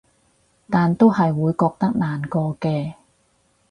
[0.67, 2.95] 但都係會覺得難過嘅